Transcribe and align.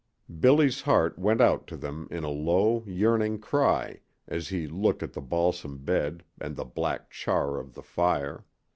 Billy's 0.39 0.81
heart 0.81 1.19
went 1.19 1.41
out 1.41 1.67
to 1.67 1.77
them 1.77 2.07
in 2.09 2.23
a 2.23 2.27
low, 2.29 2.83
yearning 2.87 3.37
cry 3.37 3.99
as 4.27 4.47
he 4.49 4.65
looked 4.65 5.03
at 5.03 5.13
the 5.13 5.21
balsam 5.21 5.77
bed 5.77 6.23
and 6.39 6.55
the 6.55 6.65
black 6.65 7.11
char 7.11 7.59
of 7.59 7.75
the 7.75 7.83
fire. 7.83 8.43